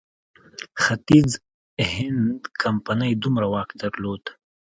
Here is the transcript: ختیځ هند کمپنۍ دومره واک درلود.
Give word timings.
ختیځ 0.81 1.29
هند 1.93 2.39
کمپنۍ 2.61 3.11
دومره 3.23 3.45
واک 3.53 3.69
درلود. 3.81 4.23